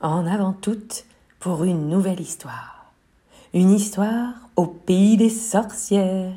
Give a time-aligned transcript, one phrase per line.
[0.00, 1.04] en avant toute
[1.40, 2.92] pour une nouvelle histoire.
[3.54, 6.34] Une histoire au pays des sorcières.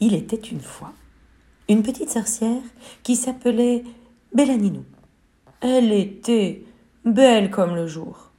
[0.00, 0.92] Il était une fois
[1.70, 2.62] une petite sorcière
[3.04, 3.84] qui s'appelait
[4.34, 4.84] Bellaninou.
[5.60, 6.64] Elle était
[7.04, 8.30] belle comme le jour.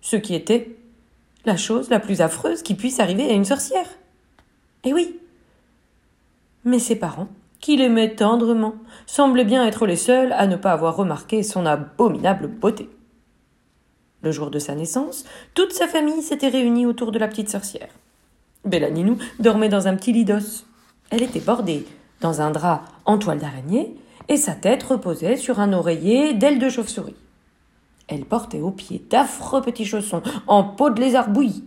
[0.00, 0.76] Ce qui était
[1.44, 3.86] la chose la plus affreuse qui puisse arriver à une sorcière.
[4.84, 5.20] Eh oui.
[6.64, 7.28] Mais ses parents,
[7.66, 8.76] qui l'aimaient tendrement,
[9.06, 12.88] semblaient bien être les seuls à ne pas avoir remarqué son abominable beauté.
[14.22, 17.88] Le jour de sa naissance, toute sa famille s'était réunie autour de la petite sorcière.
[18.64, 20.64] Bellaninou dormait dans un petit lit d'os.
[21.10, 21.84] Elle était bordée
[22.20, 23.96] dans un drap en toile d'araignée
[24.28, 27.16] et sa tête reposait sur un oreiller d'ailes de chauve-souris.
[28.06, 31.64] Elle portait aux pieds d'affreux petits chaussons en peau de lézard bouilli.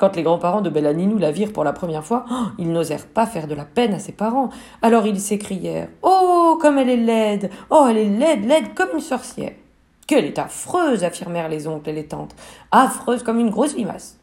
[0.00, 3.26] Quand les grands-parents de Bellaninou la virent pour la première fois, oh, ils n'osèrent pas
[3.26, 4.48] faire de la peine à ses parents.
[4.80, 9.00] Alors ils s'écrièrent Oh, comme elle est laide Oh, elle est laide, laide comme une
[9.00, 9.52] sorcière
[10.06, 12.34] Qu'elle est affreuse affirmèrent les oncles et les tantes.
[12.72, 14.18] Affreuse comme une grosse limace.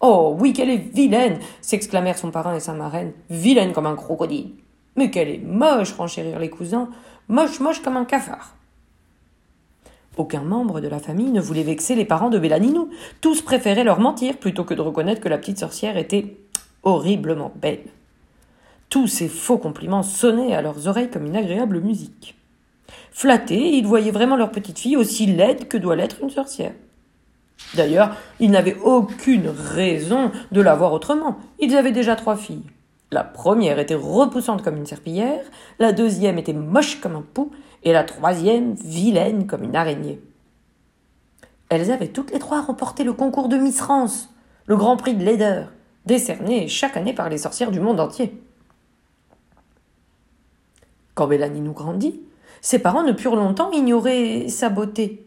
[0.00, 3.12] Oh, oui, qu'elle est vilaine s'exclamèrent son parrain et sa marraine.
[3.28, 4.52] Vilaine comme un crocodile.
[4.96, 6.88] Mais qu'elle est moche renchérirent les cousins.
[7.28, 8.54] Moche, moche comme un cafard.
[10.18, 12.90] Aucun membre de la famille ne voulait vexer les parents de Bellaninou.
[13.20, 16.36] Tous préféraient leur mentir plutôt que de reconnaître que la petite sorcière était
[16.82, 17.84] horriblement belle.
[18.90, 22.34] Tous ces faux compliments sonnaient à leurs oreilles comme une agréable musique.
[23.12, 26.72] Flattés, ils voyaient vraiment leur petite fille aussi laide que doit l'être une sorcière.
[27.74, 31.38] D'ailleurs, ils n'avaient aucune raison de la voir autrement.
[31.60, 32.64] Ils avaient déjà trois filles.
[33.10, 35.44] La première était repoussante comme une serpillière,
[35.78, 37.50] la deuxième était moche comme un pou,
[37.82, 40.20] et la troisième vilaine comme une araignée.
[41.70, 44.30] Elles avaient toutes les trois remporté le concours de Miss France,
[44.66, 45.72] le grand prix de laideur,
[46.06, 48.42] décerné chaque année par les sorcières du monde entier.
[51.14, 52.20] Quand Bellani nous grandit,
[52.60, 55.26] ses parents ne purent longtemps ignorer sa beauté.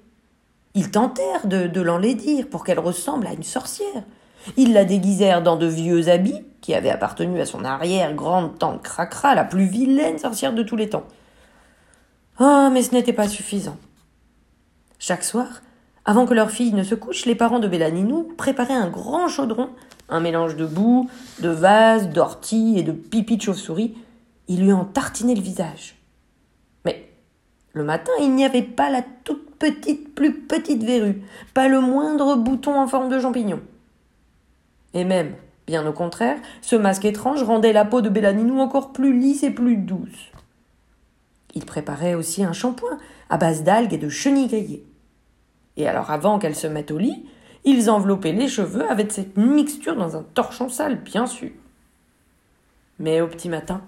[0.74, 4.04] Ils tentèrent de, de l'enlaidir pour qu'elle ressemble à une sorcière.
[4.58, 9.36] Ils la déguisèrent dans de vieux habits qui avaient appartenu à son arrière-grande tante Cracra,
[9.36, 11.06] la plus vilaine sorcière de tous les temps.
[12.38, 13.78] Ah, mais ce n'était pas suffisant.
[15.00, 15.62] Chaque soir,
[16.06, 19.70] avant que leur fille ne se couche, les parents de Bellaninou préparaient un grand chaudron,
[20.10, 23.98] un mélange de boue, de vase, d'ortie et de pipi de chauve-souris.
[24.48, 25.96] Ils lui en tartinaient le visage.
[26.86, 27.10] Mais
[27.74, 31.24] le matin, il n'y avait pas la toute petite, plus petite verrue,
[31.54, 33.62] pas le moindre bouton en forme de champignon.
[34.94, 35.36] Et même,
[35.72, 39.52] bien au contraire, ce masque étrange rendait la peau de Bellaninou encore plus lisse et
[39.52, 40.34] plus douce.
[41.56, 42.98] Il préparait aussi un shampoing
[43.30, 44.86] à base d'algues et de chenilles grillées.
[45.78, 47.26] Et alors, avant qu'elle se mette au lit,
[47.64, 51.52] ils enveloppaient les cheveux avec cette mixture dans un torchon sale, bien sûr.
[53.00, 53.82] Mais au petit matin,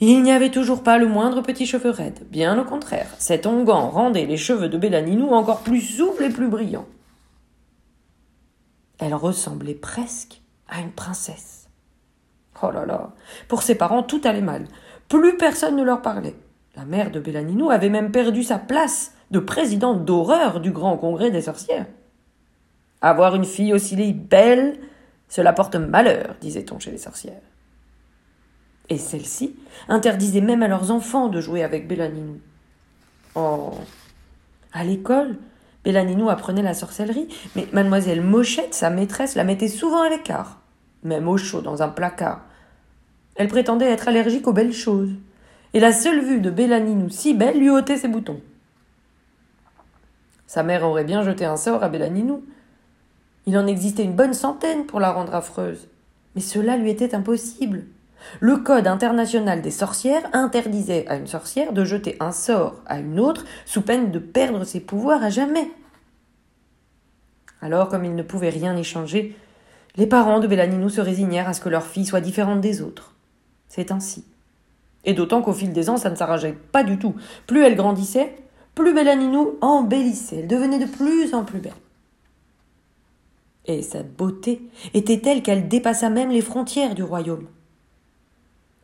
[0.00, 2.26] il n'y avait toujours pas le moindre petit cheveu raide.
[2.30, 6.48] Bien au contraire, cet onguent rendait les cheveux de Bellaninou encore plus souples et plus
[6.48, 6.88] brillants.
[8.98, 11.68] Elle ressemblait presque à une princesse.
[12.62, 13.12] Oh là là,
[13.48, 14.66] pour ses parents, tout allait mal.
[15.08, 16.34] Plus personne ne leur parlait.
[16.74, 21.30] La mère de Bellaninou avait même perdu sa place de présidente d'horreur du grand congrès
[21.30, 21.86] des sorcières.
[23.00, 24.78] Avoir une fille aussi belle,
[25.28, 27.42] cela porte malheur, disait-on chez les sorcières.
[28.88, 29.56] Et celles-ci
[29.88, 32.40] interdisaient même à leurs enfants de jouer avec Bellaninou.
[33.34, 33.72] Oh
[34.72, 35.36] À l'école,
[35.86, 40.58] Bellaninou apprenait la sorcellerie, mais mademoiselle Mochette, sa maîtresse, la mettait souvent à l'écart,
[41.04, 42.40] même au chaud dans un placard.
[43.36, 45.12] Elle prétendait être allergique aux belles choses
[45.74, 48.40] et la seule vue de Bellaninou si belle lui ôtait ses boutons.
[50.48, 52.42] Sa mère aurait bien jeté un sort à Bellaninou.
[53.46, 55.86] Il en existait une bonne centaine pour la rendre affreuse,
[56.34, 57.84] mais cela lui était impossible.
[58.40, 63.20] Le Code international des sorcières interdisait à une sorcière de jeter un sort à une
[63.20, 65.70] autre sous peine de perdre ses pouvoirs à jamais.
[67.62, 69.36] Alors, comme il ne pouvait rien y changer,
[69.96, 73.14] les parents de Bellaninou se résignèrent à ce que leur fille soit différente des autres.
[73.68, 74.24] C'est ainsi.
[75.04, 77.14] Et d'autant qu'au fil des ans, ça ne s'arrangeait pas du tout.
[77.46, 78.36] Plus elle grandissait,
[78.74, 80.40] plus Bellaninou embellissait.
[80.40, 81.72] Elle devenait de plus en plus belle.
[83.64, 84.62] Et sa beauté
[84.94, 87.46] était telle qu'elle dépassa même les frontières du royaume.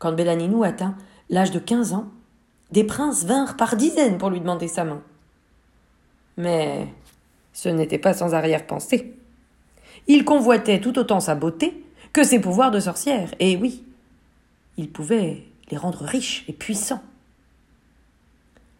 [0.02, 0.96] Quand Bellaninou atteint
[1.31, 2.08] l'âge de quinze ans,
[2.72, 5.00] des princes vinrent par dizaines pour lui demander sa main.
[6.37, 6.88] Mais
[7.52, 9.14] ce n'était pas sans arrière-pensée.
[10.08, 13.32] Ils convoitaient tout autant sa beauté que ses pouvoirs de sorcière.
[13.38, 13.84] Et oui,
[14.76, 17.04] il pouvait les rendre riches et puissants.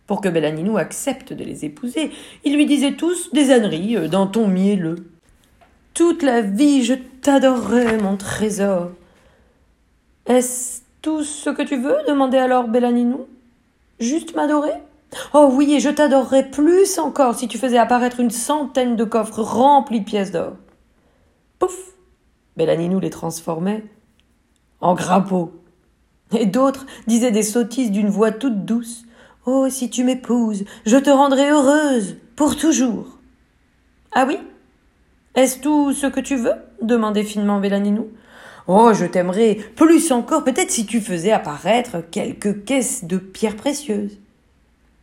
[0.09, 2.11] Pour que Bellaninou accepte de les épouser,
[2.45, 5.09] ils lui disaient tous des âneries euh, d'un ton mielleux.
[5.95, 8.91] Toute la vie je t'adorerai, mon trésor.
[10.27, 13.27] Est-ce tout ce que tu veux demandait alors Bellaninou.
[13.99, 14.75] Juste m'adorer?
[15.35, 19.43] Oh oui, et je t'adorerais plus encore si tu faisais apparaître une centaine de coffres
[19.43, 20.53] remplis de pièces d'or.
[21.59, 21.77] Pouf
[22.57, 23.85] Bellaninou les transformait
[24.81, 25.53] en crapauds.
[26.33, 29.05] Et d'autres disaient des sottises d'une voix toute douce.
[29.45, 33.19] Oh, si tu m'épouses, je te rendrai heureuse, pour toujours.
[34.13, 34.39] Ah oui?
[35.35, 36.55] Est-ce tout ce que tu veux?
[36.81, 38.09] demandait finement Bellaninou.
[38.69, 44.19] Oh, je t'aimerais plus encore, peut-être si tu faisais apparaître quelques caisses de pierres précieuses.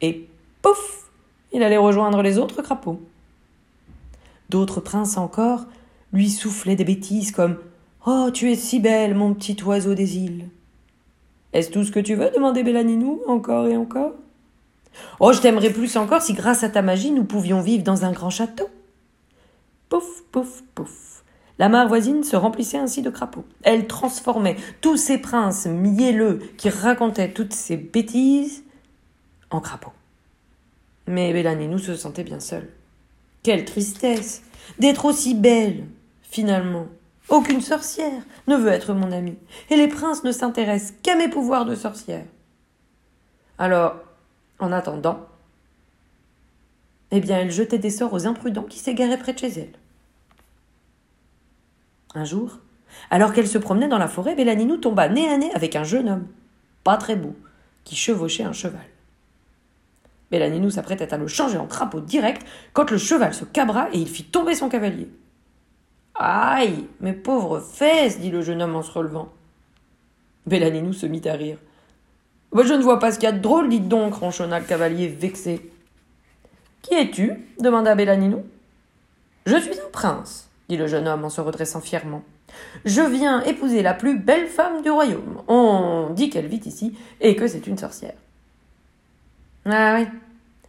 [0.01, 0.27] Et
[0.61, 1.09] pouf
[1.51, 3.01] Il allait rejoindre les autres crapauds.
[4.49, 5.65] D'autres princes encore
[6.13, 7.57] lui soufflaient des bêtises comme
[8.05, 10.47] Oh, tu es si belle, mon petit oiseau des îles.
[11.51, 14.13] Est-ce tout ce que tu veux demandait Bellaninou, encore et encore?
[15.19, 18.11] Oh, je t'aimerais plus encore si, grâce à ta magie, nous pouvions vivre dans un
[18.11, 18.69] grand château.
[19.89, 21.18] Pouf, pouf, pouf.
[21.59, 23.45] La mare voisine se remplissait ainsi de crapauds.
[23.63, 28.63] Elle transformait tous ces princes mielleux qui racontaient toutes ces bêtises
[29.49, 29.91] en crapauds.
[31.07, 32.69] Mais Bellaninou se sentait bien seule.
[33.43, 34.41] Quelle tristesse
[34.79, 35.85] d'être aussi belle,
[36.23, 36.87] finalement.
[37.27, 39.37] Aucune sorcière ne veut être mon amie,
[39.69, 42.25] et les princes ne s'intéressent qu'à mes pouvoirs de sorcière.
[43.57, 43.95] Alors,
[44.59, 45.27] en attendant,
[47.11, 49.73] eh bien, elle jetait des sorts aux imprudents qui s'égaraient près de chez elle.
[52.15, 52.57] Un jour,
[53.11, 56.09] alors qu'elle se promenait dans la forêt, Bellaninou tomba nez à nez avec un jeune
[56.09, 56.27] homme,
[56.83, 57.35] pas très beau,
[57.83, 58.85] qui chevauchait un cheval.
[60.31, 64.07] Bellaninou s'apprêtait à le changer en crapaud direct quand le cheval se cabra et il
[64.07, 65.09] fit tomber son cavalier.
[66.15, 69.29] Aïe, mes pauvres fesses, dit le jeune homme en se relevant.
[70.45, 71.57] Bellaninou se mit à rire.
[72.51, 74.65] Bah, je ne vois pas ce qu'il y a de drôle, dites donc, ronchonna le
[74.65, 75.71] cavalier vexé.
[76.81, 77.31] Qui es-tu?
[77.59, 78.43] demanda Bellaninou.
[79.45, 82.21] Je suis un prince, dit le jeune homme en se redressant fièrement.
[82.85, 85.41] Je viens épouser la plus belle femme du royaume.
[85.47, 88.13] On dit qu'elle vit ici et que c'est une sorcière.
[89.65, 90.07] Ah oui.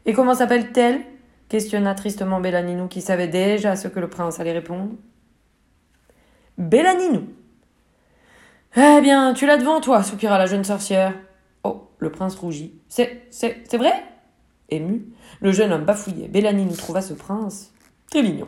[0.07, 1.03] Et comment s'appelle-t-elle?
[1.49, 4.93] questionna tristement Bellaninou, qui savait déjà ce que le prince allait répondre.
[6.59, 7.29] Bellaninou.
[8.77, 11.13] Eh bien, tu l'as devant toi, soupira la jeune sorcière.
[11.65, 12.73] Oh, le prince rougit.
[12.89, 13.93] C'est, c'est, c'est vrai?
[14.69, 15.07] Ému,
[15.41, 16.29] le jeune homme bafouillait.
[16.29, 17.73] Bellaninou trouva ce prince
[18.11, 18.47] très mignon.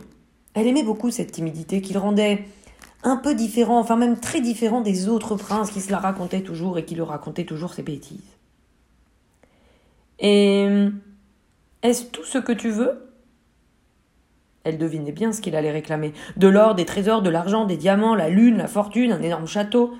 [0.54, 2.44] Elle aimait beaucoup cette timidité qu'il rendait
[3.02, 6.78] un peu différent, enfin même très différent des autres princes qui se la racontaient toujours
[6.78, 8.20] et qui lui racontaient toujours ses bêtises.
[10.18, 10.68] Et
[11.82, 13.08] est-ce tout ce que tu veux?
[14.64, 16.12] Elle devinait bien ce qu'il allait réclamer.
[16.36, 19.94] De l'or, des trésors, de l'argent, des diamants, la lune, la fortune, un énorme château.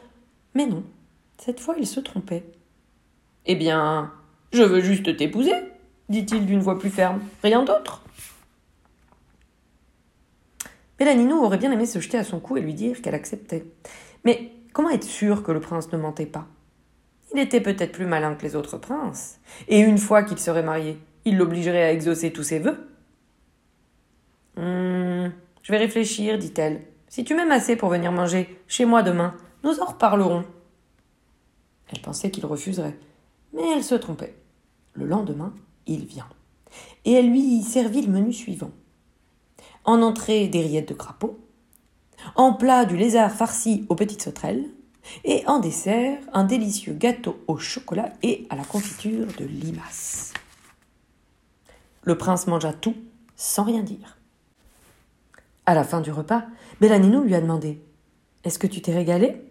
[0.54, 0.84] Mais non,
[1.38, 2.44] cette fois il se trompait.
[3.46, 4.12] Eh bien,
[4.52, 5.54] je veux juste t'épouser,
[6.08, 7.20] dit-il d'une voix plus ferme.
[7.42, 8.04] Rien d'autre?
[11.02, 13.64] Mélaninou aurait bien aimé se jeter à son cou et lui dire qu'elle acceptait.
[14.24, 16.46] Mais comment être sûr que le prince ne mentait pas?
[17.34, 21.00] Il était peut-être plus malin que les autres princes, et une fois qu'il serait marié,
[21.24, 22.88] il l'obligerait à exaucer tous ses vœux.
[24.56, 25.32] Hum,
[25.64, 26.82] je vais réfléchir, dit-elle.
[27.08, 29.34] Si tu m'aimes assez pour venir manger chez moi demain,
[29.64, 30.44] nous en reparlerons.
[31.92, 32.96] Elle pensait qu'il refuserait,
[33.52, 34.36] mais elle se trompait.
[34.92, 35.52] Le lendemain,
[35.88, 36.28] il vient.
[37.04, 38.70] Et elle lui servit le menu suivant.
[39.84, 41.38] En entrée, des rillettes de crapaud.
[42.36, 44.66] En plat, du lézard farci aux petites sauterelles.
[45.24, 50.32] Et en dessert, un délicieux gâteau au chocolat et à la confiture de limace.
[52.04, 52.94] Le prince mangea tout
[53.36, 54.18] sans rien dire.
[55.66, 56.44] À la fin du repas,
[56.80, 57.80] Bellaninou lui a demandé
[58.44, 59.42] Est-ce que tu t'es régalé?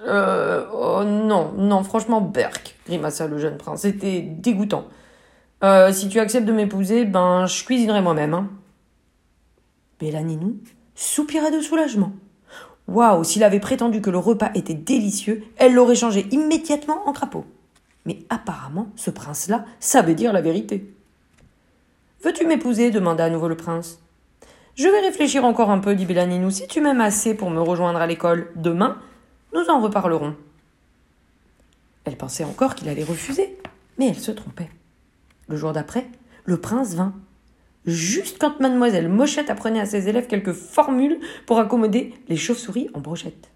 [0.00, 3.82] Euh, oh non, non, franchement, Berk, grimaça le jeune prince.
[3.82, 4.86] C'était dégoûtant.
[5.62, 8.34] Euh, si tu acceptes de m'épouser, ben, je cuisinerai moi-même.
[8.34, 8.50] Hein.
[10.00, 10.56] Bellaninou
[10.94, 12.12] soupira de soulagement.
[12.86, 17.44] Waouh, s'il avait prétendu que le repas était délicieux, elle l'aurait changé immédiatement en crapaud.
[18.04, 20.92] Mais apparemment, ce prince-là savait dire la vérité.
[22.22, 22.90] Veux-tu m'épouser?
[22.90, 24.00] demanda à nouveau le prince.
[24.76, 26.50] Je vais réfléchir encore un peu, dit Bellaninou.
[26.50, 28.98] Si tu m'aimes assez pour me rejoindre à l'école demain,
[29.54, 30.34] nous en reparlerons.
[32.04, 33.56] Elle pensait encore qu'il allait refuser,
[33.98, 34.70] mais elle se trompait.
[35.48, 36.06] Le jour d'après,
[36.44, 37.14] le prince vint
[37.86, 43.00] juste quand mademoiselle Mochette apprenait à ses élèves quelques formules pour accommoder les chauves-souris en
[43.00, 43.50] brochette.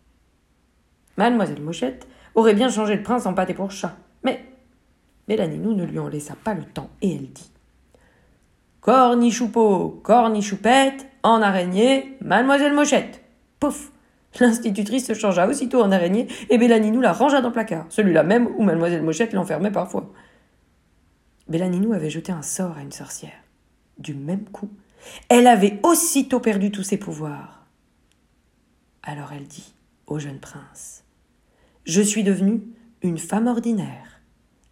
[1.16, 4.44] Mademoiselle Mochette aurait bien changé le prince en pâté pour chat, mais
[5.28, 7.50] Mélaninou ne lui en laissa pas le temps et elle dit
[8.80, 13.22] Cornichoupeau, cornichoupette, en araignée, Mademoiselle Mochette.
[13.60, 13.90] Pouf
[14.40, 18.48] L'institutrice se changea aussitôt en araignée et Bellaninou la rangea dans le placard, celui-là même
[18.56, 20.12] où Mademoiselle Mochette l'enfermait parfois.
[21.48, 23.32] Bellaninou avait jeté un sort à une sorcière
[23.98, 24.70] du même coup,
[25.28, 27.66] elle avait aussitôt perdu tous ses pouvoirs.
[29.02, 29.74] Alors elle dit
[30.06, 31.04] au jeune prince
[31.84, 32.62] Je suis devenue
[33.02, 34.20] une femme ordinaire.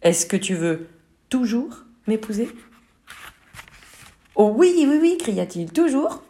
[0.01, 0.87] Est-ce que tu veux
[1.29, 2.49] toujours m'épouser
[4.35, 6.21] Oh oui, oui, oui, cria-t-il, toujours.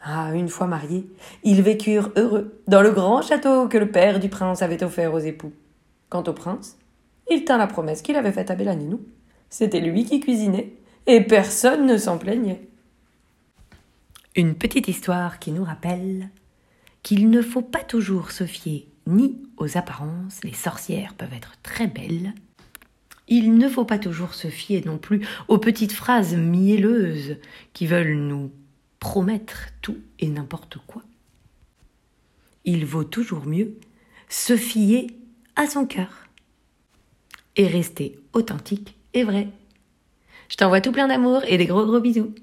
[0.00, 1.10] Ah, une fois mariés,
[1.42, 5.18] ils vécurent heureux dans le grand château que le père du prince avait offert aux
[5.18, 5.52] époux.
[6.08, 6.78] Quant au prince,
[7.28, 9.00] il tint la promesse qu'il avait faite à Bellaninou.
[9.50, 10.72] C'était lui qui cuisinait,
[11.06, 12.68] et personne ne s'en plaignait.
[14.34, 16.30] Une petite histoire qui nous rappelle
[17.02, 21.86] qu'il ne faut pas toujours se fier ni aux apparences, les sorcières peuvent être très
[21.86, 22.34] belles.
[23.28, 27.36] Il ne faut pas toujours se fier non plus aux petites phrases mielleuses
[27.72, 28.50] qui veulent nous
[28.98, 31.02] promettre tout et n'importe quoi.
[32.64, 33.78] Il vaut toujours mieux
[34.28, 35.06] se fier
[35.54, 36.28] à son cœur
[37.56, 39.48] et rester authentique et vrai.
[40.48, 42.34] Je t'envoie tout plein d'amour et des gros gros bisous.